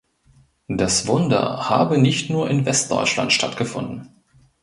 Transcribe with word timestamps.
Das 0.67 1.05
„Wunder“ 1.05 1.69
habe 1.69 1.99
nicht 1.99 2.31
nur 2.31 2.49
in 2.49 2.65
Westdeutschland 2.65 3.31
stattgefunden. 3.31 4.09